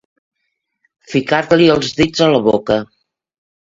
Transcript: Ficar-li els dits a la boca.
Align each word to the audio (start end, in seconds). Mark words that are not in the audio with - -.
Ficar-li 1.11 1.69
els 1.75 1.93
dits 2.01 2.25
a 2.29 2.31
la 2.37 2.41
boca. 2.49 2.79